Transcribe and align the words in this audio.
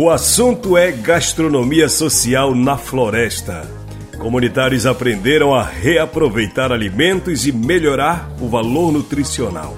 O 0.00 0.10
assunto 0.10 0.76
é 0.76 0.92
gastronomia 0.92 1.88
social 1.88 2.54
na 2.54 2.78
floresta. 2.78 3.68
Comunitários 4.16 4.86
aprenderam 4.86 5.52
a 5.52 5.64
reaproveitar 5.64 6.70
alimentos 6.70 7.48
e 7.48 7.50
melhorar 7.50 8.30
o 8.40 8.46
valor 8.46 8.92
nutricional. 8.92 9.76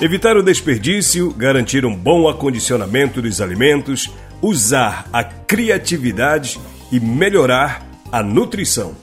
Evitar 0.00 0.38
o 0.38 0.42
desperdício, 0.42 1.34
garantir 1.34 1.84
um 1.84 1.94
bom 1.94 2.26
acondicionamento 2.26 3.20
dos 3.20 3.42
alimentos, 3.42 4.10
usar 4.40 5.06
a 5.12 5.22
criatividade 5.22 6.58
e 6.90 6.98
melhorar 6.98 7.86
a 8.10 8.22
nutrição. 8.22 8.96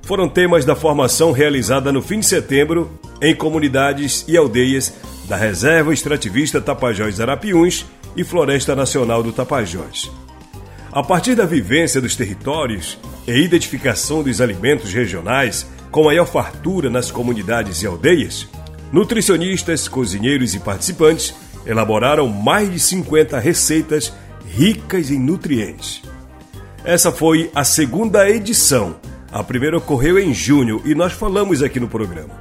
Foram 0.00 0.30
temas 0.30 0.64
da 0.64 0.74
formação 0.74 1.30
realizada 1.30 1.92
no 1.92 2.00
fim 2.00 2.20
de 2.20 2.26
setembro 2.26 2.90
em 3.20 3.34
comunidades 3.34 4.24
e 4.26 4.34
aldeias 4.34 4.94
da 5.28 5.36
Reserva 5.36 5.92
Extrativista 5.92 6.58
Tapajós 6.58 7.20
Arapiuns 7.20 7.84
e 8.16 8.24
Floresta 8.24 8.74
Nacional 8.74 9.22
do 9.22 9.32
Tapajós. 9.32 10.10
A 10.92 11.02
partir 11.02 11.34
da 11.34 11.46
vivência 11.46 12.00
dos 12.00 12.16
territórios 12.16 12.98
e 13.26 13.32
identificação 13.32 14.22
dos 14.22 14.40
alimentos 14.40 14.92
regionais 14.92 15.66
com 15.90 16.04
maior 16.04 16.26
fartura 16.26 16.90
nas 16.90 17.10
comunidades 17.10 17.82
e 17.82 17.86
aldeias, 17.86 18.48
nutricionistas, 18.92 19.88
cozinheiros 19.88 20.54
e 20.54 20.60
participantes 20.60 21.34
elaboraram 21.64 22.28
mais 22.28 22.72
de 22.72 22.80
50 22.80 23.38
receitas 23.38 24.12
ricas 24.46 25.10
em 25.10 25.18
nutrientes. 25.18 26.02
Essa 26.84 27.12
foi 27.12 27.50
a 27.54 27.62
segunda 27.62 28.28
edição. 28.28 28.96
A 29.30 29.44
primeira 29.44 29.76
ocorreu 29.76 30.18
em 30.18 30.34
junho 30.34 30.82
e 30.84 30.94
nós 30.94 31.12
falamos 31.12 31.62
aqui 31.62 31.78
no 31.78 31.88
programa. 31.88 32.38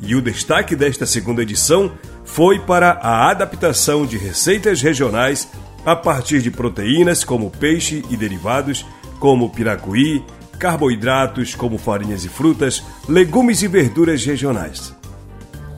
E 0.00 0.14
o 0.14 0.22
destaque 0.22 0.76
desta 0.76 1.06
segunda 1.06 1.42
edição 1.42 1.92
foi 2.32 2.60
para 2.60 2.92
a 2.92 3.28
adaptação 3.28 4.06
de 4.06 4.16
receitas 4.16 4.80
regionais 4.80 5.48
a 5.84 5.96
partir 5.96 6.40
de 6.40 6.50
proteínas 6.50 7.24
como 7.24 7.50
peixe 7.50 8.04
e 8.08 8.16
derivados, 8.16 8.86
como 9.18 9.50
piracuí, 9.50 10.22
carboidratos 10.56 11.56
como 11.56 11.76
farinhas 11.76 12.24
e 12.24 12.28
frutas, 12.28 12.84
legumes 13.08 13.62
e 13.62 13.68
verduras 13.68 14.24
regionais. 14.24 14.94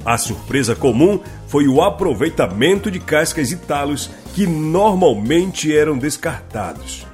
A 0.05 0.19
surpresa 0.19 0.77
comum 0.77 1.21
foi 1.47 1.67
o 1.69 1.81
aproveitamento 1.81 2.91
de 2.91 3.01
cascas 3.01 3.51
e 3.51 3.57
talos 3.57 4.11
que 4.35 4.47
normalmente 4.47 5.75
eram 5.75 5.97
descartados. 5.97 7.07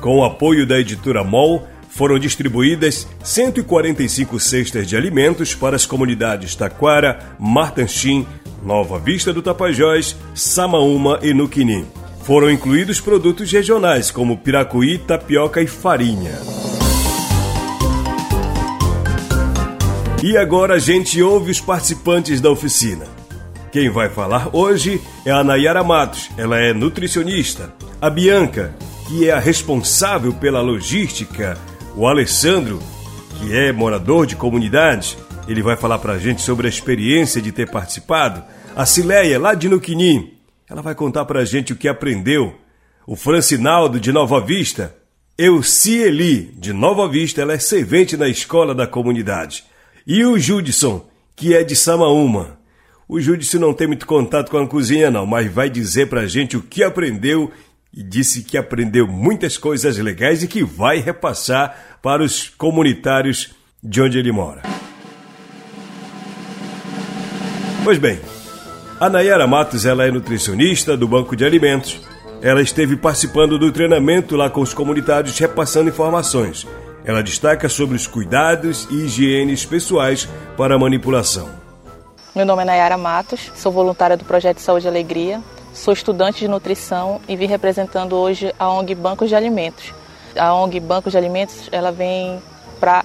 Com 0.00 0.18
o 0.18 0.24
apoio 0.24 0.66
da 0.66 0.78
editora 0.78 1.22
MOL, 1.22 1.68
foram 1.90 2.18
distribuídas 2.18 3.06
145 3.22 4.40
cestas 4.40 4.86
de 4.86 4.96
alimentos 4.96 5.54
para 5.54 5.76
as 5.76 5.84
comunidades 5.84 6.56
Taquara, 6.56 7.36
Martanchim, 7.38 8.26
Nova 8.64 8.98
Vista 8.98 9.32
do 9.32 9.42
Tapajós, 9.42 10.16
Samaúma 10.34 11.18
e 11.22 11.34
Nuquinim. 11.34 11.84
Foram 12.22 12.50
incluídos 12.50 13.00
produtos 13.00 13.50
regionais 13.50 14.10
como 14.10 14.38
piracuí, 14.38 14.98
tapioca 14.98 15.60
e 15.60 15.66
farinha. 15.66 16.38
E 20.22 20.36
agora 20.36 20.74
a 20.74 20.78
gente 20.78 21.20
ouve 21.20 21.50
os 21.50 21.60
participantes 21.60 22.40
da 22.40 22.48
oficina. 22.48 23.06
Quem 23.72 23.90
vai 23.90 24.08
falar 24.08 24.50
hoje 24.52 25.00
é 25.26 25.32
a 25.32 25.42
Nayara 25.42 25.82
Matos, 25.82 26.30
ela 26.36 26.58
é 26.58 26.72
nutricionista. 26.72 27.74
A 28.00 28.08
Bianca, 28.08 28.72
que 29.08 29.28
é 29.28 29.32
a 29.32 29.40
responsável 29.40 30.32
pela 30.32 30.60
logística. 30.60 31.58
O 31.96 32.06
Alessandro, 32.06 32.78
que 33.38 33.52
é 33.52 33.72
morador 33.72 34.26
de 34.26 34.36
comunidade, 34.36 35.18
ele 35.48 35.62
vai 35.62 35.76
falar 35.76 35.98
pra 35.98 36.18
gente 36.18 36.42
sobre 36.42 36.66
a 36.66 36.70
experiência 36.70 37.40
de 37.40 37.52
ter 37.52 37.70
participado. 37.70 38.42
A 38.74 38.86
Cileia, 38.86 39.38
lá 39.38 39.54
de 39.54 39.68
Nuquinim, 39.68 40.34
ela 40.68 40.82
vai 40.82 40.94
contar 40.94 41.24
pra 41.24 41.44
gente 41.44 41.72
o 41.72 41.76
que 41.76 41.88
aprendeu. 41.88 42.54
O 43.06 43.16
Francinaldo, 43.16 43.98
de 43.98 44.12
Nova 44.12 44.40
Vista. 44.40 44.94
Elcieli, 45.36 46.54
de 46.56 46.72
Nova 46.72 47.08
Vista, 47.08 47.42
ela 47.42 47.54
é 47.54 47.58
servente 47.58 48.16
na 48.16 48.28
escola 48.28 48.74
da 48.74 48.86
comunidade. 48.86 49.64
E 50.06 50.24
o 50.24 50.38
Judson, 50.38 51.06
que 51.34 51.54
é 51.54 51.64
de 51.64 51.74
Samaúma. 51.74 52.58
O 53.08 53.20
Judson 53.20 53.58
não 53.58 53.74
tem 53.74 53.86
muito 53.86 54.06
contato 54.06 54.50
com 54.50 54.58
a 54.58 54.66
cozinha 54.66 55.10
não, 55.10 55.26
mas 55.26 55.52
vai 55.52 55.68
dizer 55.68 56.08
pra 56.08 56.26
gente 56.26 56.56
o 56.56 56.62
que 56.62 56.82
aprendeu 56.82 57.50
e 57.92 58.02
disse 58.02 58.42
que 58.42 58.56
aprendeu 58.56 59.06
muitas 59.06 59.58
coisas 59.58 59.98
legais 59.98 60.42
e 60.42 60.48
que 60.48 60.64
vai 60.64 60.98
repassar 60.98 61.98
para 62.00 62.22
os 62.22 62.48
comunitários 62.48 63.50
de 63.82 64.00
onde 64.00 64.18
ele 64.18 64.32
mora. 64.32 64.62
Pois 67.84 67.98
bem, 67.98 68.20
a 69.00 69.10
Nayara 69.10 69.44
Matos 69.44 69.84
ela 69.84 70.06
é 70.06 70.10
nutricionista 70.10 70.96
do 70.96 71.08
Banco 71.08 71.34
de 71.34 71.44
Alimentos. 71.44 72.00
Ela 72.40 72.62
esteve 72.62 72.96
participando 72.96 73.58
do 73.58 73.72
treinamento 73.72 74.36
lá 74.36 74.48
com 74.48 74.60
os 74.60 74.72
comunitários, 74.72 75.36
repassando 75.36 75.88
informações. 75.88 76.64
Ela 77.04 77.24
destaca 77.24 77.68
sobre 77.68 77.96
os 77.96 78.06
cuidados 78.06 78.86
e 78.88 78.94
higienes 78.94 79.64
pessoais 79.64 80.28
para 80.56 80.76
a 80.76 80.78
manipulação. 80.78 81.48
Meu 82.36 82.46
nome 82.46 82.62
é 82.62 82.66
Nayara 82.66 82.96
Matos, 82.96 83.50
sou 83.56 83.72
voluntária 83.72 84.16
do 84.16 84.24
Projeto 84.24 84.60
Saúde 84.60 84.86
e 84.86 84.88
Alegria, 84.88 85.42
sou 85.74 85.92
estudante 85.92 86.38
de 86.38 86.48
nutrição 86.48 87.20
e 87.28 87.34
vim 87.34 87.46
representando 87.46 88.14
hoje 88.14 88.54
a 88.60 88.70
ONG 88.70 88.94
Bancos 88.94 89.28
de 89.28 89.34
Alimentos. 89.34 89.92
A 90.36 90.54
ONG 90.54 90.78
Bancos 90.78 91.10
de 91.10 91.18
Alimentos 91.18 91.68
ela 91.72 91.90
vem 91.90 92.40
para 92.78 93.04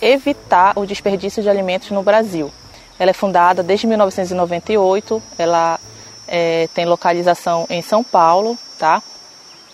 evitar 0.00 0.74
o 0.76 0.86
desperdício 0.86 1.42
de 1.42 1.48
alimentos 1.48 1.90
no 1.90 2.04
Brasil. 2.04 2.52
Ela 3.02 3.10
é 3.10 3.14
fundada 3.14 3.64
desde 3.64 3.84
1998, 3.88 5.20
ela 5.36 5.80
é, 6.28 6.68
tem 6.72 6.84
localização 6.84 7.66
em 7.68 7.82
São 7.82 8.04
Paulo, 8.04 8.56
tá? 8.78 9.02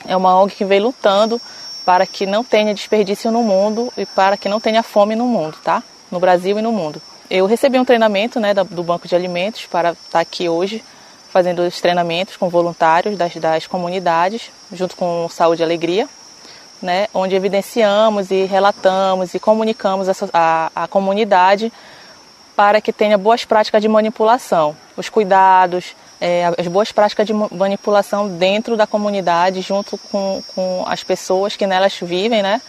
É 0.07 0.17
uma 0.17 0.35
ONG 0.41 0.55
que 0.55 0.65
vem 0.65 0.81
lutando 0.81 1.39
para 1.85 2.07
que 2.07 2.25
não 2.25 2.43
tenha 2.43 2.73
desperdício 2.73 3.31
no 3.31 3.43
mundo 3.43 3.93
e 3.99 4.07
para 4.07 4.39
que 4.39 4.49
não 4.49 4.59
tenha 4.59 4.83
fome 4.83 5.15
no 5.15 5.27
mundo, 5.27 5.59
tá? 5.63 5.83
No 6.11 6.19
Brasil 6.19 6.59
e 6.59 6.63
no 6.63 6.73
mundo. 6.73 7.03
Eu 7.29 7.45
recebi 7.45 7.79
um 7.79 7.85
treinamento 7.85 8.41
né, 8.41 8.55
do 8.55 8.83
Banco 8.83 9.07
de 9.07 9.15
Alimentos 9.15 9.67
para 9.67 9.91
estar 9.91 10.21
aqui 10.21 10.49
hoje 10.49 10.83
fazendo 11.31 11.59
os 11.59 11.83
treinamentos 11.83 12.35
com 12.35 12.49
voluntários 12.49 13.15
das, 13.19 13.37
das 13.37 13.67
comunidades, 13.67 14.51
junto 14.73 14.97
com 14.97 15.29
Saúde 15.29 15.61
e 15.61 15.65
Alegria, 15.65 16.09
né, 16.81 17.09
onde 17.13 17.35
evidenciamos 17.35 18.31
e 18.31 18.47
relatamos 18.47 19.35
e 19.35 19.39
comunicamos 19.39 20.09
a, 20.09 20.15
a, 20.33 20.71
a 20.75 20.89
comunidade 20.89 21.71
para 22.59 22.81
que 22.81 22.93
tenha 22.93 23.17
boas 23.17 23.45
práticas 23.45 23.81
de 23.81 23.87
manipulação, 23.87 24.75
os 24.97 25.09
cuidados, 25.09 25.95
é, 26.21 26.53
as 26.59 26.67
boas 26.67 26.91
práticas 26.91 27.25
de 27.25 27.33
manipulação 27.33 28.29
dentro 28.37 28.77
da 28.77 28.85
comunidade, 28.85 29.61
junto 29.61 29.97
com, 29.97 30.43
com 30.57 30.85
as 30.89 31.05
pessoas 31.05 31.55
que 31.55 31.69
nelas 31.69 31.97
vivem, 32.03 32.43
né? 32.43 32.61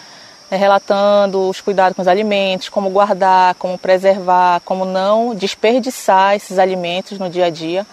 É, 0.51 0.55
relatando 0.55 1.49
os 1.49 1.59
cuidados 1.59 1.95
com 1.95 2.03
os 2.03 2.07
alimentos, 2.07 2.69
como 2.69 2.91
guardar, 2.91 3.55
como 3.55 3.79
preservar, 3.79 4.61
como 4.63 4.85
não 4.85 5.33
desperdiçar 5.33 6.35
esses 6.35 6.59
alimentos 6.59 7.17
no 7.17 7.27
dia 7.27 7.45
a 7.45 7.49
dia. 7.49 7.83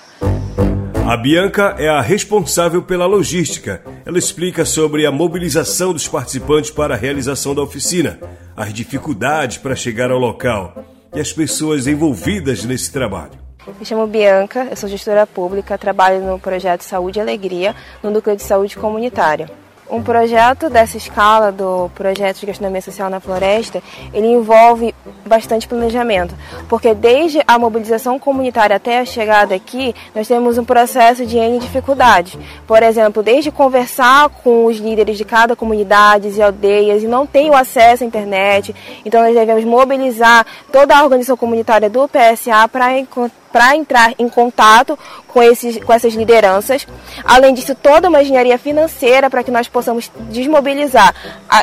A 1.08 1.16
Bianca 1.16 1.76
é 1.78 1.88
a 1.88 2.02
responsável 2.02 2.82
pela 2.82 3.06
logística. 3.06 3.82
Ela 4.04 4.18
explica 4.18 4.66
sobre 4.66 5.06
a 5.06 5.10
mobilização 5.10 5.94
dos 5.94 6.06
participantes 6.06 6.70
para 6.70 6.92
a 6.92 6.98
realização 6.98 7.54
da 7.54 7.62
oficina, 7.62 8.20
as 8.54 8.70
dificuldades 8.74 9.56
para 9.56 9.74
chegar 9.74 10.10
ao 10.10 10.18
local 10.18 10.95
e 11.16 11.20
as 11.20 11.32
pessoas 11.32 11.86
envolvidas 11.86 12.62
nesse 12.62 12.92
trabalho. 12.92 13.32
Me 13.80 13.86
chamo 13.86 14.06
Bianca, 14.06 14.68
eu 14.70 14.76
sou 14.76 14.86
gestora 14.86 15.26
pública, 15.26 15.78
trabalho 15.78 16.20
no 16.20 16.38
projeto 16.38 16.82
Saúde 16.82 17.18
e 17.18 17.22
Alegria, 17.22 17.74
no 18.02 18.10
Núcleo 18.10 18.36
de 18.36 18.42
Saúde 18.42 18.76
Comunitária. 18.76 19.50
Um 19.88 20.02
projeto 20.02 20.68
dessa 20.68 20.96
escala 20.96 21.52
do 21.52 21.88
projeto 21.94 22.40
de 22.40 22.46
gastronomia 22.46 22.82
social 22.82 23.08
na 23.08 23.20
floresta, 23.20 23.80
ele 24.12 24.26
envolve 24.26 24.92
bastante 25.24 25.68
planejamento, 25.68 26.34
porque 26.68 26.92
desde 26.92 27.40
a 27.46 27.56
mobilização 27.56 28.18
comunitária 28.18 28.76
até 28.76 28.98
a 28.98 29.04
chegada 29.04 29.54
aqui, 29.54 29.94
nós 30.12 30.26
temos 30.26 30.58
um 30.58 30.64
processo 30.64 31.24
de 31.24 31.36
N 31.38 31.60
dificuldades. 31.60 32.36
Por 32.66 32.82
exemplo, 32.82 33.22
desde 33.22 33.52
conversar 33.52 34.28
com 34.28 34.66
os 34.66 34.78
líderes 34.78 35.16
de 35.16 35.24
cada 35.24 35.54
comunidade 35.54 36.28
e 36.28 36.42
aldeias 36.42 37.04
e 37.04 37.06
não 37.06 37.24
tem 37.24 37.48
o 37.48 37.54
acesso 37.54 38.02
à 38.02 38.06
internet, 38.06 38.74
então 39.04 39.22
nós 39.22 39.34
devemos 39.34 39.64
mobilizar 39.64 40.44
toda 40.72 40.96
a 40.96 41.02
organização 41.04 41.36
comunitária 41.36 41.88
do 41.88 42.08
PSA 42.08 42.66
para 42.68 42.98
encontrar 42.98 43.45
para 43.52 43.76
entrar 43.76 44.14
em 44.18 44.28
contato 44.28 44.98
com, 45.28 45.42
esses, 45.42 45.82
com 45.82 45.92
essas 45.92 46.14
lideranças. 46.14 46.86
Além 47.24 47.54
disso, 47.54 47.74
toda 47.74 48.08
uma 48.08 48.22
engenharia 48.22 48.58
financeira 48.58 49.28
para 49.30 49.42
que 49.42 49.50
nós 49.50 49.68
possamos 49.68 50.10
desmobilizar, 50.30 51.14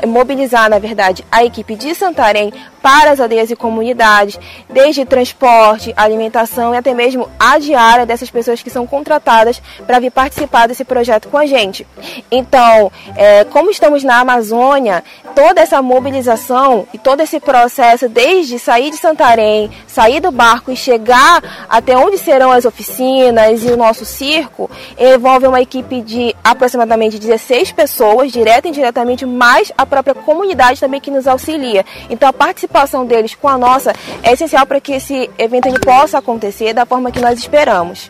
mobilizar, 0.08 0.70
na 0.70 0.80
verdade, 0.80 1.26
a 1.32 1.44
equipe 1.44 1.76
de 1.76 1.94
Santarém 1.96 2.52
para 2.84 3.12
as 3.12 3.22
aldeias 3.22 3.50
e 3.50 3.56
comunidades, 3.56 4.38
desde 4.70 5.06
transporte, 5.06 5.94
alimentação 5.96 6.74
e 6.74 6.78
até 6.78 6.94
mesmo 6.94 7.30
a 7.40 7.58
diária 7.58 8.06
dessas 8.06 8.30
pessoas 8.30 8.62
que 8.62 8.70
são 8.70 8.86
contratadas 8.86 9.62
para 9.88 10.00
vir 10.00 10.12
participar 10.12 10.68
desse 10.68 10.84
projeto 10.84 11.30
com 11.30 11.38
a 11.38 11.46
gente. 11.46 11.88
Então, 12.30 12.92
é, 13.16 13.46
como 13.46 13.72
estamos 13.72 14.04
na 14.04 14.20
Amazônia, 14.20 15.02
toda 15.34 15.62
essa 15.62 15.82
mobilização 15.82 16.86
e 16.94 16.98
todo 16.98 17.22
esse 17.22 17.40
processo, 17.40 18.10
desde 18.10 18.60
sair 18.60 18.92
de 18.92 18.98
Santarém, 18.98 19.72
sair 19.88 20.20
do 20.20 20.30
barco 20.30 20.70
e 20.70 20.76
chegar 20.76 21.66
até 21.70 21.96
onde 21.96 22.18
serão 22.18 22.52
as 22.52 22.66
oficinas 22.66 23.64
e 23.64 23.68
o 23.68 23.78
nosso 23.78 24.04
circo, 24.04 24.70
envolve 25.00 25.48
uma 25.48 25.62
equipe 25.62 26.02
de 26.02 26.36
aproximadamente 26.44 27.18
16 27.18 27.72
pessoas, 27.72 28.30
direta 28.30 28.68
e 28.68 28.72
indiretamente, 28.72 29.26
mais 29.26 29.72
a 29.78 29.86
própria 29.86 30.14
comunidade 30.14 30.82
também 30.82 31.00
que 31.00 31.10
nos 31.10 31.28
auxilia. 31.28 31.86
Então, 32.10 32.28
a 32.28 32.34
participação 32.34 32.73
deles 33.06 33.36
com 33.36 33.48
a 33.48 33.58
nossa 33.58 33.94
é 34.22 34.34
essencial 34.34 34.66
para 34.66 34.82
que 34.82 34.94
esse 34.94 35.30
evento 35.38 35.68
ele 35.68 35.80
possa 35.80 36.18
acontecer 36.18 36.74
da 36.74 36.86
forma 36.86 37.12
que 37.12 37.22
nós 37.22 37.40
esperamos. 37.40 38.10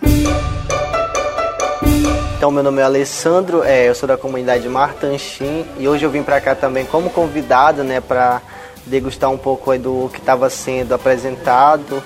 Então, 2.38 2.52
meu 2.52 2.64
nome 2.64 2.82
é 2.82 2.84
Alessandro, 2.84 3.64
é, 3.64 3.88
eu 3.88 3.96
sou 3.96 4.08
da 4.08 4.18
comunidade 4.18 4.68
Martanchim 4.68 5.66
e 5.80 5.88
hoje 5.88 6.06
eu 6.06 6.10
vim 6.10 6.24
para 6.24 6.42
cá 6.42 6.54
também 6.54 6.86
como 6.86 7.10
convidado, 7.10 7.84
né, 7.84 8.02
para 8.02 8.42
degustar 8.86 9.30
um 9.30 9.38
pouco 9.38 9.78
do 9.78 10.10
que 10.12 10.20
estava 10.20 10.50
sendo 10.50 10.94
apresentado. 10.94 12.04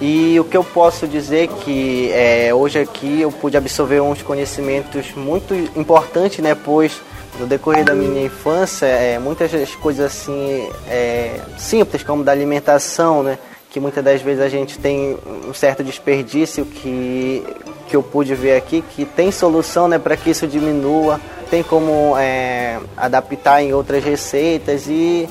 E 0.00 0.38
o 0.40 0.44
que 0.44 0.56
eu 0.56 0.64
posso 0.64 1.06
dizer 1.06 1.48
que 1.48 2.10
é, 2.12 2.52
hoje 2.52 2.78
aqui 2.78 3.20
eu 3.20 3.30
pude 3.30 3.56
absorver 3.56 4.00
uns 4.00 4.22
conhecimentos 4.22 5.14
muito 5.14 5.54
importantes, 5.54 6.38
né, 6.40 6.54
pois 6.54 7.00
no 7.40 7.46
decorrer 7.46 7.84
da 7.84 7.94
minha 7.94 8.22
infância, 8.22 8.86
é, 8.86 9.18
muitas 9.18 9.50
coisas 9.76 10.06
assim 10.06 10.68
é, 10.86 11.40
simples, 11.58 12.02
como 12.02 12.22
da 12.22 12.30
alimentação, 12.30 13.22
né, 13.22 13.38
que 13.70 13.80
muitas 13.80 14.04
das 14.04 14.20
vezes 14.20 14.42
a 14.42 14.48
gente 14.48 14.78
tem 14.78 15.16
um 15.48 15.54
certo 15.54 15.82
desperdício 15.82 16.64
que 16.64 17.42
que 17.88 17.96
eu 17.96 18.04
pude 18.04 18.36
ver 18.36 18.56
aqui 18.56 18.84
que 18.94 19.04
tem 19.04 19.32
solução 19.32 19.88
né, 19.88 19.98
para 19.98 20.16
que 20.16 20.30
isso 20.30 20.46
diminua, 20.46 21.20
tem 21.50 21.60
como 21.62 22.16
é, 22.16 22.78
adaptar 22.96 23.62
em 23.62 23.72
outras 23.72 24.04
receitas 24.04 24.86
e 24.86 25.28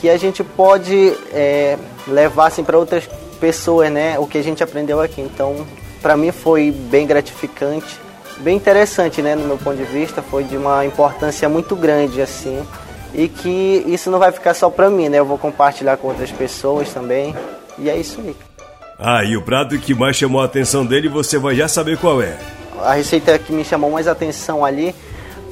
que 0.00 0.08
a 0.08 0.16
gente 0.16 0.42
pode 0.42 1.14
é, 1.32 1.76
levar 2.08 2.46
assim, 2.46 2.64
para 2.64 2.78
outras 2.78 3.06
pessoas 3.38 3.90
né, 3.90 4.18
o 4.18 4.26
que 4.26 4.38
a 4.38 4.42
gente 4.42 4.62
aprendeu 4.62 5.00
aqui. 5.00 5.20
Então, 5.20 5.66
para 6.00 6.16
mim 6.16 6.32
foi 6.32 6.70
bem 6.70 7.06
gratificante, 7.06 8.00
bem 8.38 8.56
interessante 8.56 9.22
né, 9.22 9.34
no 9.34 9.46
meu 9.46 9.58
ponto 9.58 9.76
de 9.76 9.84
vista, 9.84 10.22
foi 10.22 10.44
de 10.44 10.56
uma 10.56 10.84
importância 10.84 11.48
muito 11.48 11.76
grande 11.76 12.20
assim 12.20 12.64
e 13.14 13.28
que 13.28 13.84
isso 13.86 14.10
não 14.10 14.18
vai 14.18 14.32
ficar 14.32 14.54
só 14.54 14.70
para 14.70 14.88
mim, 14.88 15.08
né? 15.08 15.18
Eu 15.18 15.26
vou 15.26 15.38
compartilhar 15.38 15.96
com 15.96 16.08
outras 16.08 16.30
pessoas 16.30 16.92
também 16.92 17.34
e 17.78 17.90
é 17.90 17.96
isso 17.96 18.20
aí. 18.20 18.34
Ah, 18.98 19.24
e 19.24 19.36
o 19.36 19.42
prato 19.42 19.78
que 19.78 19.94
mais 19.94 20.16
chamou 20.16 20.40
a 20.40 20.44
atenção 20.44 20.86
dele 20.86 21.08
você 21.08 21.38
vai 21.38 21.54
já 21.54 21.68
saber 21.68 21.98
qual 21.98 22.22
é. 22.22 22.38
A 22.80 22.94
receita 22.94 23.38
que 23.38 23.52
me 23.52 23.64
chamou 23.64 23.90
mais 23.90 24.08
atenção 24.08 24.64
ali 24.64 24.94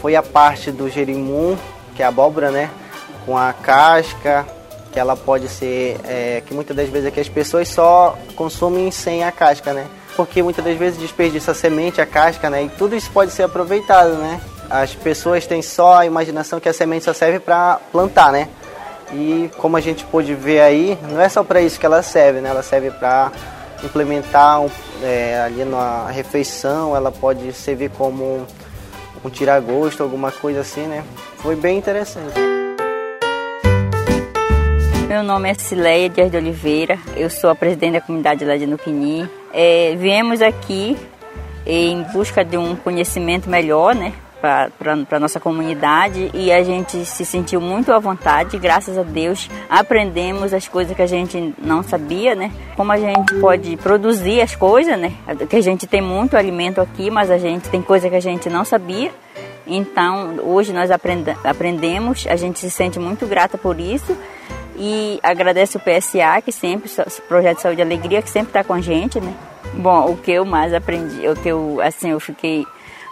foi 0.00 0.17
a 0.17 0.23
parte 0.23 0.73
do 0.73 0.88
jerimum, 0.88 1.56
que 1.94 2.03
é 2.03 2.06
a 2.06 2.09
abóbora, 2.09 2.50
né? 2.50 2.71
Com 3.26 3.37
a 3.37 3.53
casca, 3.53 4.47
que 4.93 4.99
ela 4.99 5.17
pode 5.17 5.49
ser. 5.49 5.99
É, 6.05 6.43
que 6.47 6.55
muitas 6.55 6.76
das 6.76 6.88
vezes 6.88 7.09
aqui 7.09 7.21
as 7.21 7.29
pessoas 7.29 7.69
só 7.69 8.17
consumem 8.35 8.91
sem 8.91 9.23
a 9.23 9.31
casca, 9.31 9.73
né? 9.73 9.87
Porque 10.21 10.43
muitas 10.43 10.63
das 10.63 10.77
vezes 10.77 10.99
desperdiça 10.99 11.53
a 11.53 11.55
semente, 11.55 11.99
a 11.99 12.05
casca, 12.05 12.51
né? 12.51 12.65
E 12.65 12.69
tudo 12.69 12.95
isso 12.95 13.11
pode 13.11 13.31
ser 13.31 13.45
aproveitado, 13.45 14.17
né? 14.17 14.39
As 14.69 14.95
pessoas 14.95 15.47
têm 15.47 15.63
só 15.63 15.95
a 15.95 16.05
imaginação 16.05 16.61
que 16.61 16.69
a 16.69 16.75
semente 16.75 17.07
só 17.07 17.15
serve 17.15 17.41
para 17.41 17.81
plantar, 17.91 18.31
né? 18.31 18.47
E 19.15 19.51
como 19.57 19.79
a 19.79 19.81
gente 19.81 20.05
pôde 20.05 20.35
ver 20.35 20.61
aí, 20.61 20.99
não 21.11 21.19
é 21.19 21.27
só 21.27 21.43
para 21.43 21.63
isso 21.63 21.81
que 21.81 21.87
ela 21.87 22.03
serve, 22.03 22.43
né? 22.43 22.51
Ela 22.51 22.63
serve 22.63 22.91
para 22.91 23.33
implementar 23.83 24.63
é, 25.03 25.41
ali 25.41 25.65
na 25.65 26.09
refeição, 26.09 26.95
ela 26.95 27.11
pode 27.11 27.51
servir 27.55 27.91
como 27.91 28.47
um, 29.25 29.31
tiragosto, 29.31 30.03
alguma 30.03 30.31
coisa 30.31 30.61
assim, 30.61 30.83
né? 30.83 31.03
Foi 31.39 31.57
bem 31.57 31.79
interessante. 31.79 32.39
Meu 35.09 35.23
nome 35.23 35.51
é 35.51 35.55
Cileia 35.55 36.11
Dias 36.11 36.31
de 36.31 36.37
Oliveira, 36.37 36.99
eu 37.17 37.31
sou 37.31 37.49
a 37.49 37.55
presidente 37.55 37.95
da 37.95 38.01
comunidade 38.03 38.45
lá 38.45 38.59
de 38.59 38.67
Nuquini. 38.67 39.40
É, 39.52 39.94
viemos 39.97 40.41
aqui 40.41 40.97
em 41.67 42.02
busca 42.12 42.44
de 42.44 42.56
um 42.56 42.75
conhecimento 42.76 43.49
melhor, 43.49 43.94
né? 43.94 44.12
para 44.41 44.70
a 45.11 45.20
nossa 45.20 45.38
comunidade 45.38 46.31
e 46.32 46.50
a 46.50 46.62
gente 46.62 47.05
se 47.05 47.25
sentiu 47.25 47.61
muito 47.61 47.93
à 47.93 47.99
vontade, 47.99 48.58
graças 48.58 48.97
a 48.97 49.02
Deus. 49.02 49.49
Aprendemos 49.69 50.55
as 50.55 50.67
coisas 50.67 50.97
que 50.97 51.02
a 51.02 51.06
gente 51.06 51.55
não 51.58 51.82
sabia, 51.82 52.35
né? 52.35 52.50
Como 52.75 52.91
a 52.91 52.99
gente 52.99 53.35
pode 53.35 53.76
produzir 53.76 54.41
as 54.41 54.56
coisas, 54.56 54.99
né? 54.99 55.12
Que 55.49 55.56
a 55.56 55.61
gente 55.61 55.87
tem 55.87 56.00
muito 56.00 56.37
alimento 56.37 56.81
aqui, 56.81 57.11
mas 57.11 57.31
a 57.31 57.38
gente 57.38 57.69
tem 57.69 57.82
coisa 57.82 58.08
que 58.08 58.17
a 58.17 58.20
gente 58.20 58.49
não 58.49 58.64
sabia. 58.64 59.12
Então, 59.67 60.37
hoje 60.43 60.73
nós 60.73 60.91
aprend 60.91 61.37
aprendemos, 61.44 62.26
a 62.29 62.35
gente 62.35 62.58
se 62.58 62.70
sente 62.70 62.99
muito 62.99 63.26
grata 63.26 63.58
por 63.58 63.79
isso 63.79 64.17
e 64.77 65.19
agradece 65.23 65.77
o 65.77 65.81
PSA, 65.81 66.41
que 66.45 66.53
sempre, 66.53 66.91
Projeto 67.29 67.57
de 67.57 67.63
Saúde 67.63 67.81
e 67.81 67.83
Alegria, 67.83 68.23
que 68.23 68.31
sempre 68.31 68.51
está 68.51 68.65
com 68.65 68.75
a 68.75 68.81
gente, 68.81 69.21
né? 69.21 69.35
Bom, 69.75 70.11
o 70.11 70.17
que 70.17 70.33
eu 70.33 70.45
mais 70.45 70.75
aprendi, 70.75 71.27
o 71.29 71.37
que 71.37 71.49
eu, 71.49 71.81
assim, 71.81 72.11
eu 72.11 72.21
fiquei 72.21 72.67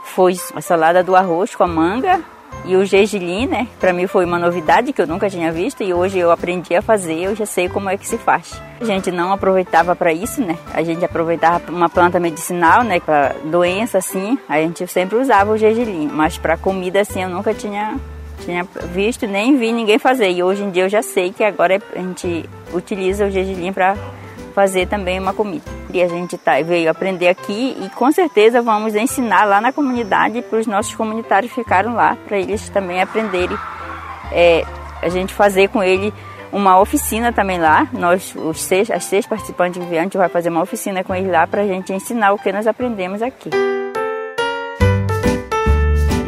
foi 0.05 0.35
a 0.55 0.61
salada 0.61 1.03
do 1.03 1.15
arroz 1.15 1.55
com 1.55 1.63
a 1.63 1.69
manga 1.69 2.21
e 2.65 2.77
o 2.77 2.85
gergelim, 2.85 3.47
né? 3.47 3.69
Para 3.79 3.93
mim 3.93 4.07
foi 4.07 4.25
uma 4.25 4.39
novidade 4.39 4.93
que 4.93 5.01
eu 5.01 5.07
nunca 5.07 5.31
tinha 5.31 5.53
visto 5.53 5.83
e 5.83 5.93
hoje 5.93 6.19
eu 6.19 6.31
aprendi 6.31 6.75
a 6.75 6.83
fazer, 6.83 7.25
eu 7.25 7.37
já 7.37 7.47
sei 7.47 7.69
como 7.69 7.89
é 7.89 7.97
que 7.97 8.07
se 8.07 8.19
faz. 8.19 8.61
A 8.81 8.85
gente 8.85 9.11
não 9.11 9.33
aproveitava 9.33 9.95
para 9.95 10.13
isso, 10.13 10.41
né? 10.41 10.59
A 10.73 10.83
gente 10.83 11.05
aproveitava 11.05 11.71
uma 11.71 11.89
planta 11.89 12.19
medicinal, 12.19 12.83
né, 12.83 13.01
para 13.01 13.35
doença 13.45 13.99
assim, 13.99 14.39
a 14.49 14.61
gente 14.61 14.87
sempre 14.87 15.17
usava 15.17 15.53
o 15.53 15.59
gergelim, 15.59 16.09
mas 16.09 16.37
para 16.39 16.57
comida 16.57 17.01
assim 17.01 17.23
eu 17.23 17.29
nunca 17.29 17.55
tinha 17.55 17.97
tinha 18.45 18.67
visto 18.93 19.27
nem 19.27 19.57
vi 19.57 19.73
ninguém 19.73 19.99
fazer. 19.99 20.31
E 20.31 20.43
hoje 20.43 20.63
em 20.63 20.71
dia 20.71 20.85
eu 20.85 20.89
já 20.89 21.03
sei 21.03 21.33
que 21.33 21.45
agora 21.45 21.81
a 21.95 21.99
gente 21.99 22.49
utiliza 22.73 23.27
o 23.27 23.31
gergelim 23.31 23.73
para 23.73 23.97
fazer 24.55 24.87
também 24.89 25.21
uma 25.21 25.33
comida. 25.33 25.65
E 25.93 26.03
a 26.03 26.09
gente 26.09 26.37
tá, 26.37 26.61
veio 26.63 26.91
aprender 26.91 27.29
aqui 27.29 27.77
e 27.81 27.89
com 27.91 28.11
certeza 28.11 28.61
vamos 28.61 28.95
ensinar 28.95 29.45
lá 29.45 29.61
na 29.61 29.73
comunidade 29.73 30.43
para 30.43 30.59
os 30.59 30.67
nossos 30.67 30.95
comunitários 30.95 31.53
ficaram 31.53 31.95
lá, 31.95 32.17
para 32.27 32.39
eles 32.39 32.69
também 32.69 33.01
aprenderem. 33.01 33.57
É, 34.33 34.65
a 35.01 35.09
gente 35.09 35.33
fazer 35.33 35.69
com 35.69 35.83
ele 35.83 36.13
uma 36.53 36.79
oficina 36.81 37.33
também 37.33 37.59
lá. 37.59 37.89
Nós, 37.93 38.35
os 38.35 38.61
seis, 38.61 38.91
as 38.91 39.05
seis 39.05 39.27
participantes 39.27 39.81
gente 39.89 40.17
vai 40.17 40.29
fazer 40.29 40.49
uma 40.49 40.63
oficina 40.63 41.05
com 41.05 41.15
eles 41.15 41.31
lá 41.31 41.47
para 41.47 41.63
a 41.63 41.67
gente 41.67 41.93
ensinar 41.93 42.33
o 42.33 42.39
que 42.39 42.53
nós 42.53 42.67
aprendemos 42.67 43.23
aqui. 43.23 43.51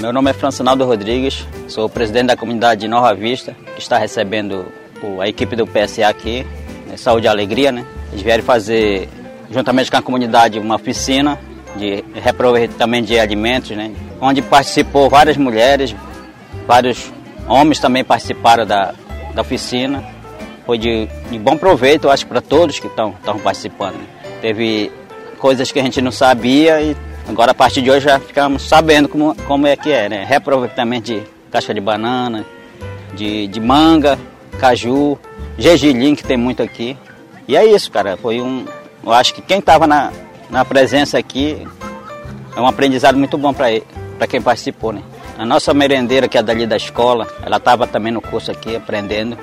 Meu 0.00 0.14
nome 0.14 0.30
é 0.30 0.32
Francinaldo 0.32 0.86
Rodrigues, 0.86 1.46
sou 1.68 1.86
presidente 1.86 2.28
da 2.28 2.36
comunidade 2.36 2.80
de 2.80 2.88
Nova 2.88 3.14
Vista, 3.14 3.54
que 3.74 3.82
está 3.82 3.98
recebendo 3.98 4.64
a 5.20 5.28
equipe 5.28 5.54
do 5.54 5.66
PSA 5.66 6.08
aqui, 6.08 6.46
né, 6.86 6.96
Saúde 6.96 7.26
e 7.26 7.28
Alegria, 7.28 7.70
né? 7.70 7.84
Eles 8.10 8.22
vieram 8.22 8.42
fazer, 8.42 9.10
juntamente 9.50 9.90
com 9.90 9.98
a 9.98 10.02
comunidade, 10.02 10.58
uma 10.58 10.76
oficina 10.76 11.38
de 11.76 12.02
reaproveitamento 12.14 13.08
de 13.08 13.18
alimentos, 13.18 13.76
né? 13.76 13.92
onde 14.22 14.40
participou 14.40 15.10
várias 15.10 15.36
mulheres, 15.36 15.94
vários 16.66 17.12
homens 17.46 17.78
também 17.78 18.02
participaram 18.02 18.64
da, 18.64 18.94
da 19.34 19.42
oficina. 19.42 20.02
Foi 20.64 20.78
de, 20.78 21.08
de 21.30 21.38
bom 21.38 21.58
proveito, 21.58 22.04
eu 22.04 22.10
acho, 22.10 22.26
para 22.26 22.40
todos 22.40 22.78
que 22.78 22.86
estão 22.86 23.12
participando. 23.42 23.96
Né? 23.96 24.06
Teve 24.40 24.90
coisas 25.38 25.70
que 25.70 25.78
a 25.78 25.82
gente 25.82 26.00
não 26.00 26.10
sabia 26.10 26.80
e 26.80 26.96
agora 27.30 27.52
a 27.52 27.54
partir 27.54 27.80
de 27.80 27.90
hoje 27.90 28.04
já 28.06 28.18
ficamos 28.18 28.62
sabendo 28.62 29.08
como, 29.08 29.34
como 29.46 29.66
é 29.66 29.76
que 29.76 29.90
é, 29.90 30.08
né? 30.08 30.24
Reaproveitamento 30.24 31.06
de 31.06 31.22
casca 31.50 31.72
de 31.72 31.80
banana, 31.80 32.44
de, 33.14 33.46
de 33.46 33.60
manga, 33.60 34.18
caju, 34.58 35.18
gergelim, 35.56 36.14
que 36.14 36.24
tem 36.24 36.36
muito 36.36 36.62
aqui. 36.62 36.96
E 37.46 37.56
é 37.56 37.64
isso, 37.64 37.90
cara. 37.90 38.16
Foi 38.16 38.40
um. 38.40 38.64
Eu 39.04 39.12
acho 39.12 39.32
que 39.34 39.40
quem 39.40 39.58
estava 39.58 39.86
na, 39.86 40.12
na 40.50 40.64
presença 40.64 41.18
aqui 41.18 41.66
é 42.54 42.60
um 42.60 42.66
aprendizado 42.66 43.16
muito 43.16 43.38
bom 43.38 43.54
para 43.54 44.26
quem 44.26 44.42
participou, 44.42 44.92
né? 44.92 45.02
A 45.38 45.46
nossa 45.46 45.72
merendeira, 45.72 46.28
que 46.28 46.36
é 46.36 46.42
dali 46.42 46.66
da 46.66 46.76
escola, 46.76 47.26
ela 47.42 47.56
estava 47.56 47.86
também 47.86 48.12
no 48.12 48.20
curso 48.20 48.50
aqui 48.50 48.76
aprendendo. 48.76 49.38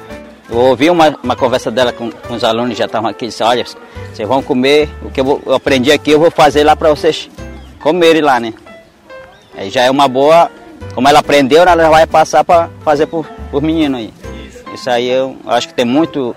Eu 0.50 0.58
ouvi 0.58 0.90
uma, 0.90 1.18
uma 1.24 1.36
conversa 1.36 1.72
dela 1.72 1.92
com, 1.92 2.12
com 2.12 2.36
os 2.36 2.44
alunos 2.44 2.72
que 2.72 2.78
já 2.78 2.86
estavam 2.86 3.10
aqui, 3.10 3.26
disse, 3.26 3.44
olha, 3.44 3.66
vocês 4.14 4.28
vão 4.28 4.42
comer, 4.42 4.88
o 5.02 5.10
que 5.10 5.20
eu, 5.20 5.26
vou, 5.26 5.42
eu 5.46 5.56
aprendi 5.56 5.92
aqui 5.92 6.12
eu 6.12 6.20
vou 6.20 6.32
fazer 6.32 6.64
lá 6.64 6.74
para 6.74 6.90
vocês 6.90 7.30
comerem 7.88 8.22
lá, 8.22 8.38
né? 8.38 8.54
Aí 9.56 9.70
já 9.70 9.84
é 9.84 9.90
uma 9.90 10.10
boa, 10.10 10.52
como 10.94 11.08
ela 11.08 11.20
aprendeu, 11.20 11.64
ela 11.64 11.90
vai 11.90 12.06
passar 12.06 12.44
para 12.44 12.70
fazer 12.84 13.06
por, 13.06 13.26
por 13.50 13.62
menino 13.62 13.96
aí. 13.96 14.14
Isso 14.74 14.90
aí 14.90 15.08
eu 15.08 15.38
acho 15.48 15.70
que 15.70 15.74
tem 15.74 15.86
muito 15.86 16.36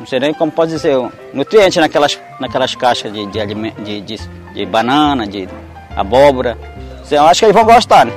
não 0.00 0.06
sei 0.06 0.20
nem 0.20 0.32
como 0.32 0.50
pode 0.50 0.72
dizer, 0.72 0.96
nutriente 1.34 1.78
naquelas, 1.80 2.18
naquelas 2.40 2.74
caixas 2.74 3.12
de, 3.12 3.26
de, 3.26 3.46
de, 3.84 4.00
de, 4.00 4.16
de 4.54 4.66
banana, 4.66 5.26
de 5.26 5.46
abóbora. 5.94 6.56
Eu 7.10 7.24
acho 7.26 7.40
que 7.40 7.44
eles 7.44 7.54
vão 7.54 7.64
gostar, 7.64 8.06
né? 8.06 8.12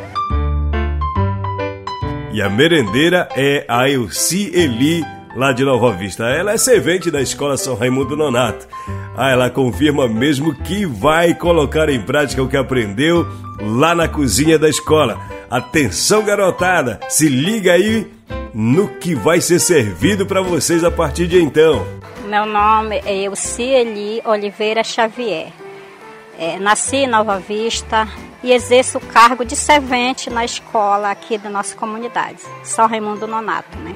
E 2.32 2.42
a 2.42 2.50
merendeira 2.50 3.28
é 3.36 3.66
a 3.68 3.90
Elci 3.90 4.52
Eli 4.54 5.04
lá 5.36 5.52
de 5.52 5.66
Nova 5.66 5.92
Vista. 5.92 6.24
Ela 6.30 6.54
é 6.54 6.58
servente 6.58 7.12
da 7.12 7.22
Escola 7.22 7.58
São 7.58 7.76
Raimundo 7.76 8.16
Nonato. 8.16 8.68
Ah, 9.22 9.32
ela 9.32 9.50
confirma 9.50 10.08
mesmo 10.08 10.56
que 10.56 10.86
vai 10.86 11.34
colocar 11.34 11.90
em 11.90 12.02
prática 12.02 12.42
o 12.42 12.48
que 12.48 12.56
aprendeu 12.56 13.28
lá 13.60 13.94
na 13.94 14.08
cozinha 14.08 14.58
da 14.58 14.70
escola. 14.70 15.20
Atenção, 15.52 16.24
garotada, 16.24 17.02
se 17.10 17.28
liga 17.28 17.74
aí 17.74 18.10
no 18.54 18.88
que 18.88 19.14
vai 19.14 19.42
ser 19.42 19.60
servido 19.60 20.26
para 20.26 20.42
vocês 20.42 20.86
a 20.86 20.90
partir 20.90 21.28
de 21.28 21.38
então. 21.38 21.86
Meu 22.30 22.46
nome 22.46 23.02
é 23.06 23.24
Elcieli 23.24 24.22
Oliveira 24.24 24.86
Xavier. 24.86 25.52
É, 26.40 26.58
nasci 26.58 26.96
em 26.96 27.08
Nova 27.08 27.40
Vista 27.40 28.08
e 28.42 28.54
exerço 28.54 29.00
o 29.00 29.02
cargo 29.02 29.44
de 29.44 29.54
servente 29.58 30.30
na 30.30 30.46
escola 30.46 31.12
aqui 31.12 31.38
da 31.38 31.50
nossa 31.50 31.76
comunidade, 31.76 32.40
São 32.64 32.88
Raimundo 32.88 33.28
Nonato, 33.28 33.78
né? 33.80 33.94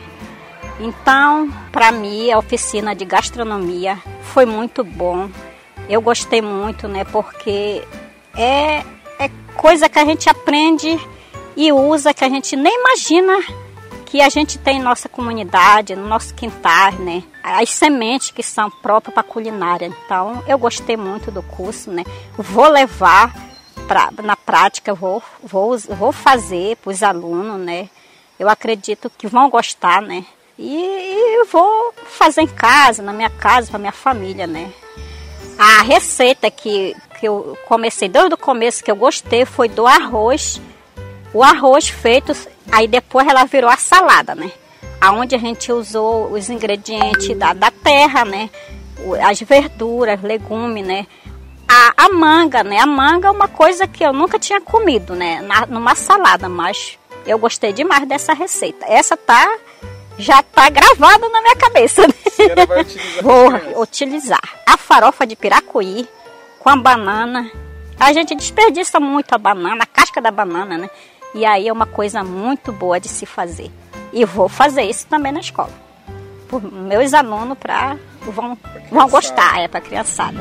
Então, 0.84 1.50
para 1.72 1.94
mim, 1.94 2.30
a 2.30 2.38
oficina 2.38 2.94
de 2.94 3.06
gastronomia 3.06 3.98
foi 4.22 4.46
muito 4.46 4.84
bom. 4.84 5.30
Eu 5.88 6.02
gostei 6.02 6.42
muito, 6.42 6.90
né? 6.90 7.06
Porque 7.06 7.82
é, 8.36 8.80
é 9.18 9.30
coisa 9.56 9.88
que 9.88 9.98
a 9.98 10.04
gente 10.04 10.30
aprende 10.30 11.00
e 11.56 11.72
usa 11.72 12.14
que 12.14 12.26
a 12.26 12.28
gente 12.28 12.58
nem 12.58 12.78
imagina 12.78 13.34
que 14.06 14.20
a 14.20 14.28
gente 14.28 14.60
tem 14.60 14.78
em 14.78 14.84
nossa 14.84 15.08
comunidade, 15.08 15.96
no 15.96 16.06
nosso 16.06 16.34
quintal, 16.34 16.92
né? 17.00 17.24
As 17.42 17.70
sementes 17.70 18.32
que 18.32 18.44
são 18.44 18.70
próprias 18.70 19.14
para 19.14 19.24
culinária. 19.24 19.86
Então, 19.86 20.44
eu 20.46 20.58
gostei 20.58 20.98
muito 20.98 21.32
do 21.32 21.42
curso, 21.42 21.92
né? 21.92 22.04
Vou 22.38 22.68
levar 22.68 23.34
pra, 23.88 24.10
na 24.22 24.36
prática, 24.36 24.94
vou, 24.94 25.24
vou, 25.42 25.78
vou 25.78 26.12
fazer 26.12 26.76
para 26.76 26.92
os 26.92 27.02
alunos, 27.02 27.58
né? 27.58 27.90
Eu 28.38 28.50
acredito 28.50 29.10
que 29.10 29.28
vão 29.28 29.50
gostar, 29.50 30.02
né? 30.02 30.26
E, 30.58 30.76
e 30.76 31.46
vou 31.46 31.94
fazer 32.06 32.42
em 32.42 32.48
casa, 32.48 33.02
na 33.02 33.14
minha 33.14 33.30
casa, 33.30 33.70
para 33.70 33.80
minha 33.80 33.92
família, 33.92 34.48
né? 34.48 34.72
A 35.58 35.82
receita 35.82 36.50
que, 36.50 36.96
que 37.20 37.28
eu 37.28 37.58
comecei 37.68 38.08
desde 38.08 38.34
o 38.34 38.38
começo 38.38 38.84
que 38.84 38.92
eu 38.92 38.96
gostei 38.96 39.46
foi 39.46 39.68
do 39.68 39.86
arroz 39.86 40.62
o 41.34 41.44
arroz 41.44 41.90
feito, 41.90 42.32
aí 42.72 42.88
depois 42.88 43.28
ela 43.28 43.44
virou 43.46 43.70
a 43.70 43.76
salada, 43.76 44.36
né? 44.36 44.52
Aonde 45.02 45.36
a 45.36 45.40
gente 45.40 45.72
usou 45.72 46.32
os 46.32 46.50
ingredientes 46.50 47.36
da, 47.36 47.54
da 47.54 47.72
terra, 47.72 48.24
né? 48.24 48.50
As 49.28 49.42
verduras, 49.42 50.22
legumes, 50.22 50.86
né? 50.86 51.08
A, 51.68 52.06
a, 52.06 52.10
manga, 52.10 52.64
né? 52.64 52.78
A 52.80 52.86
manga 52.86 53.28
é 53.28 53.32
uma 53.32 53.48
coisa 53.48 53.88
que 53.88 54.06
eu 54.06 54.14
nunca 54.14 54.38
tinha 54.38 54.62
comido, 54.62 55.16
né? 55.16 55.42
Na, 55.42 55.66
numa 55.66 55.96
salada, 55.96 56.48
mas 56.48 57.00
eu 57.26 57.40
gostei 57.40 57.74
demais 57.74 58.08
dessa 58.08 58.34
receita. 58.34 58.86
Essa 58.86 59.18
tá 59.18 59.58
já 60.18 60.42
tá 60.44 60.70
gravada 60.70 61.28
na 61.30 61.42
minha 61.42 61.56
cabeça. 61.56 62.08
Né? 62.08 62.14
Vai 62.68 62.82
utilizar 62.82 63.22
Vou 63.24 63.82
utilizar 63.82 64.42
a 64.66 64.78
farofa 64.78 65.26
de 65.26 65.36
piracuí 65.36 66.08
com 66.60 66.70
a 66.70 66.76
banana. 66.76 67.50
A 68.00 68.12
gente 68.14 68.36
desperdiça 68.36 69.00
muito 69.00 69.34
a 69.34 69.38
banana, 69.38 69.84
a 69.84 69.88
casca 69.88 70.22
da 70.22 70.32
banana, 70.32 70.78
né? 70.78 70.90
E 71.34 71.46
aí 71.46 71.68
é 71.68 71.74
uma 71.74 71.86
coisa 71.86 72.24
muito 72.24 72.72
boa 72.72 73.00
de 73.00 73.08
se 73.08 73.26
fazer. 73.26 73.72
E 74.12 74.26
vou 74.26 74.48
fazer 74.48 74.84
isso 74.84 75.08
também 75.08 75.32
na 75.32 75.40
escola. 75.40 75.72
Por 76.48 76.62
meus 76.62 77.14
alunos 77.14 77.58
pra, 77.58 77.98
vão, 78.22 78.58
vão 78.92 79.10
gostar, 79.10 79.60
é 79.60 79.68
para 79.68 79.82
criançada. 79.82 80.38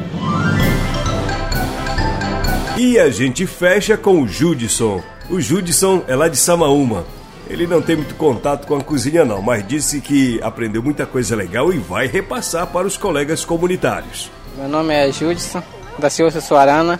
E 2.76 2.99
a 2.99 3.11
gente 3.11 3.47
fecha 3.47 3.97
com 3.97 4.23
o 4.23 4.29
Judson. 4.29 5.02
O 5.31 5.41
Judson 5.41 6.05
é 6.07 6.17
lá 6.17 6.29
de 6.29 6.37
Samaúma. 6.37 7.07
Ele 7.53 7.67
não 7.67 7.83
tem 7.83 7.97
muito 7.97 8.15
contato 8.15 8.67
com 8.67 8.77
a 8.77 8.83
cozinha 8.83 9.25
não, 9.25 9.43
mas 9.43 9.67
disse 9.67 10.01
que 10.01 10.41
aprendeu 10.43 10.83
muita 10.83 11.05
coisa 11.05 11.37
legal 11.37 11.73
e 11.73 11.79
vai 11.79 12.07
repassar 12.07 12.67
para 12.67 12.87
os 12.87 12.97
colegas 12.97 13.45
comunitários. 13.45 14.31
Meu 14.57 14.69
nome 14.69 14.95
é 14.95 15.13
Judson, 15.13 15.63
da 15.99 16.09
Silva 16.09 16.41
Suarana, 16.41 16.99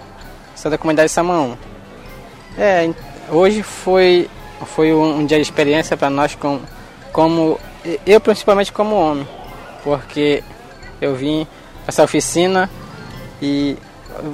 sou 0.55 0.71
da 0.71 0.77
comunidade 0.77 1.11
Samaúma. 1.11 1.59
É, 2.59 2.91
Hoje 3.31 3.63
foi, 3.63 4.29
foi 4.67 4.93
um, 4.93 5.25
dia 5.25 5.39
de 5.39 5.43
experiência 5.43 5.97
para 5.97 6.11
nós, 6.11 6.35
como, 6.35 6.61
como 7.13 7.59
eu 8.05 8.21
principalmente 8.21 8.71
como 8.71 8.95
homem, 8.95 9.27
porque 9.83 10.45
eu 11.01 11.15
vim 11.15 11.47
para 11.85 11.89
essa 11.89 12.05
oficina 12.05 12.69
e 13.41 13.77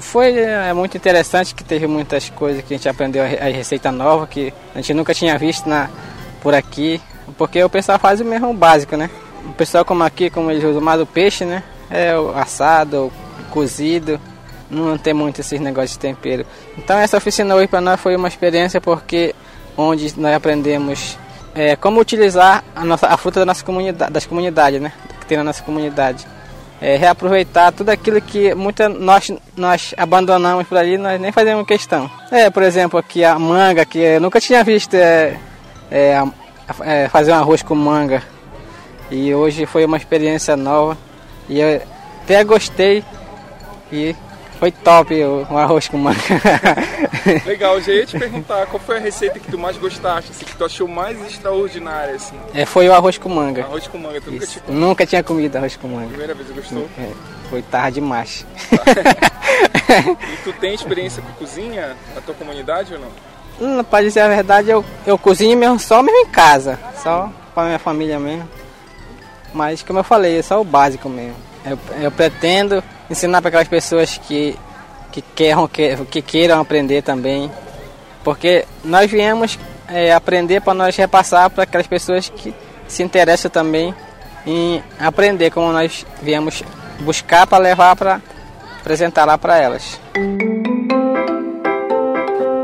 foi 0.00 0.38
é, 0.38 0.72
muito 0.72 0.96
interessante 0.96 1.54
que 1.54 1.64
teve 1.64 1.86
muitas 1.86 2.30
coisas 2.30 2.62
que 2.64 2.74
a 2.74 2.76
gente 2.76 2.88
aprendeu 2.88 3.22
a, 3.22 3.26
receita 3.26 3.90
nova 3.90 4.26
que 4.26 4.52
a 4.74 4.78
gente 4.78 4.94
nunca 4.94 5.14
tinha 5.14 5.36
visto 5.38 5.68
na, 5.68 5.88
por 6.40 6.54
aqui, 6.54 7.00
porque 7.36 7.62
o 7.62 7.68
pessoal 7.68 7.98
faz 7.98 8.20
o 8.20 8.24
mesmo 8.24 8.52
básico, 8.54 8.96
né? 8.96 9.10
O 9.44 9.52
pessoal 9.52 9.84
como 9.84 10.02
aqui, 10.02 10.30
como 10.30 10.50
eles 10.50 10.64
usam 10.64 10.80
mais 10.80 11.00
o 11.00 11.06
peixe, 11.06 11.44
né? 11.44 11.62
É 11.90 12.16
o 12.18 12.36
assado, 12.36 13.06
o 13.06 13.12
cozido, 13.50 14.20
não 14.70 14.98
tem 14.98 15.14
muito 15.14 15.40
esses 15.40 15.60
negócios 15.60 15.92
de 15.92 15.98
tempero. 15.98 16.44
Então 16.76 16.98
essa 16.98 17.16
oficina 17.16 17.54
hoje 17.54 17.66
para 17.66 17.80
nós 17.80 18.00
foi 18.00 18.14
uma 18.14 18.28
experiência 18.28 18.80
porque 18.80 19.34
onde 19.76 20.18
nós 20.18 20.34
aprendemos 20.34 21.18
é, 21.54 21.76
como 21.76 22.00
utilizar 22.00 22.62
a, 22.74 22.84
nossa, 22.84 23.06
a 23.06 23.16
fruta 23.16 23.40
da 23.40 23.46
nossa 23.46 23.64
comunidade, 23.64 24.12
das 24.12 24.26
comunidades, 24.26 24.80
né? 24.80 24.92
Que 25.20 25.26
tem 25.26 25.38
na 25.38 25.44
nossa 25.44 25.62
comunidade. 25.62 26.26
É, 26.80 26.96
reaproveitar 26.96 27.72
tudo 27.72 27.90
aquilo 27.90 28.20
que 28.20 28.54
muita, 28.54 28.88
nós, 28.88 29.32
nós 29.56 29.94
abandonamos 29.96 30.66
por 30.66 30.78
ali, 30.78 30.96
nós 30.96 31.20
nem 31.20 31.32
fazemos 31.32 31.66
questão. 31.66 32.08
É, 32.30 32.48
por 32.50 32.62
exemplo, 32.62 32.98
aqui 32.98 33.24
a 33.24 33.36
manga, 33.36 33.84
que 33.84 33.98
eu 33.98 34.20
nunca 34.20 34.40
tinha 34.40 34.62
visto 34.62 34.94
é, 34.94 35.36
é, 35.90 36.22
é, 36.82 37.08
fazer 37.08 37.32
um 37.32 37.36
arroz 37.36 37.62
com 37.62 37.74
manga. 37.74 38.22
E 39.10 39.34
hoje 39.34 39.66
foi 39.66 39.84
uma 39.84 39.96
experiência 39.96 40.56
nova. 40.56 40.96
E 41.48 41.58
eu 41.58 41.82
até 42.22 42.44
gostei 42.44 43.02
e 43.90 44.14
foi 44.60 44.70
top 44.70 45.14
o, 45.14 45.46
o 45.50 45.58
arroz 45.58 45.88
com 45.88 45.98
manga. 45.98 46.18
Legal, 47.46 47.80
já 47.80 47.92
ia 47.92 48.06
te 48.06 48.18
perguntar 48.18 48.66
qual 48.66 48.80
foi 48.80 48.96
a 48.96 49.00
receita 49.00 49.38
que 49.38 49.50
tu 49.50 49.58
mais 49.58 49.76
gostaste, 49.76 50.30
assim, 50.30 50.44
que 50.44 50.56
tu 50.56 50.64
achou 50.64 50.88
mais 50.88 51.20
extraordinária, 51.26 52.14
assim. 52.14 52.36
É, 52.54 52.64
foi 52.64 52.88
o 52.88 52.92
arroz 52.92 53.18
com 53.18 53.28
manga. 53.28 53.62
Arroz 53.62 53.86
com 53.86 53.98
manga, 53.98 54.20
tu 54.20 54.30
nunca 54.30 54.46
tinha 54.46 54.62
comido? 54.62 54.80
Nunca 54.80 55.06
tinha 55.06 55.22
comido 55.22 55.56
arroz 55.56 55.76
com 55.76 55.88
manga. 55.88 56.08
Primeira 56.08 56.34
vez, 56.34 56.50
gostou? 56.50 56.88
É, 56.98 57.12
foi 57.50 57.62
tarde 57.62 57.94
demais. 57.96 58.46
e 60.32 60.36
tu 60.44 60.52
tem 60.54 60.74
experiência 60.74 61.22
com 61.22 61.32
cozinha 61.32 61.96
na 62.14 62.20
tua 62.20 62.34
comunidade 62.34 62.94
ou 62.94 63.00
não? 63.00 63.08
Hum, 63.60 63.82
pra 63.82 64.02
dizer 64.02 64.20
a 64.20 64.28
verdade, 64.28 64.70
eu, 64.70 64.84
eu 65.06 65.18
cozinho 65.18 65.56
mesmo 65.58 65.78
só 65.78 66.02
mesmo 66.02 66.18
em 66.20 66.30
casa, 66.30 66.78
só 67.02 67.30
com 67.54 67.60
a 67.60 67.64
minha 67.64 67.78
família 67.78 68.18
mesmo. 68.18 68.48
Mas 69.52 69.82
como 69.82 69.98
eu 69.98 70.04
falei, 70.04 70.38
é 70.38 70.42
só 70.42 70.60
o 70.60 70.64
básico 70.64 71.08
mesmo. 71.08 71.36
Eu, 71.64 71.78
eu 72.00 72.10
pretendo 72.12 72.82
ensinar 73.10 73.40
para 73.40 73.48
aquelas 73.48 73.68
pessoas 73.68 74.16
que, 74.18 74.56
que, 75.12 75.22
queiram, 75.22 75.66
que, 75.68 75.96
que 76.06 76.22
queiram 76.22 76.60
aprender 76.60 77.02
também. 77.02 77.50
Porque 78.24 78.64
nós 78.84 79.10
viemos 79.10 79.58
é, 79.88 80.12
aprender 80.12 80.60
para 80.60 80.74
nós 80.74 80.96
repassar 80.96 81.50
para 81.50 81.64
aquelas 81.64 81.86
pessoas 81.86 82.28
que 82.28 82.54
se 82.86 83.02
interessam 83.02 83.50
também 83.50 83.94
em 84.46 84.82
aprender, 84.98 85.50
como 85.50 85.72
nós 85.72 86.06
viemos 86.22 86.62
buscar 87.00 87.46
para 87.46 87.62
levar 87.62 87.96
para 87.96 88.20
apresentar 88.80 89.24
lá 89.24 89.36
para 89.36 89.58
elas. 89.58 90.00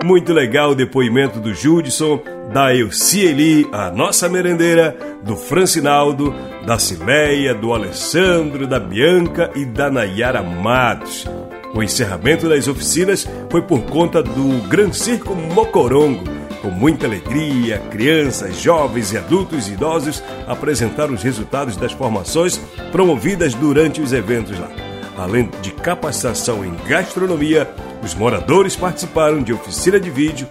Muito 0.02 0.32
legal 0.32 0.70
o 0.70 0.74
depoimento 0.74 1.40
do 1.40 1.54
Judson, 1.54 2.20
da 2.52 2.74
Elcieli, 2.74 3.66
a 3.72 3.90
nossa 3.90 4.28
merendeira, 4.28 4.96
do 5.22 5.34
Francinaldo, 5.34 6.34
da 6.66 6.78
Cileia, 6.78 7.54
do 7.54 7.72
Alessandro, 7.72 8.66
da 8.66 8.78
Bianca 8.78 9.50
e 9.54 9.64
da 9.64 9.90
Nayara 9.90 10.42
Matos. 10.42 11.26
O 11.74 11.82
encerramento 11.82 12.48
das 12.48 12.68
oficinas 12.68 13.26
foi 13.50 13.60
por 13.60 13.82
conta 13.82 14.22
do 14.22 14.66
Gran 14.68 14.92
Circo 14.92 15.34
Mocorongo. 15.34 16.22
Com 16.62 16.70
muita 16.70 17.06
alegria, 17.06 17.78
crianças, 17.90 18.60
jovens 18.60 19.12
e 19.12 19.18
adultos 19.18 19.68
e 19.68 19.72
idosos 19.72 20.22
apresentaram 20.46 21.12
os 21.12 21.22
resultados 21.22 21.76
das 21.76 21.92
formações 21.92 22.58
promovidas 22.92 23.52
durante 23.54 24.00
os 24.00 24.12
eventos 24.12 24.58
lá. 24.58 24.70
Além 25.18 25.50
de 25.60 25.72
capacitação 25.72 26.64
em 26.64 26.74
gastronomia, 26.88 27.68
os 28.02 28.14
moradores 28.14 28.76
participaram 28.76 29.42
de 29.42 29.52
oficina 29.52 29.98
de 29.98 30.10
vídeo, 30.10 30.46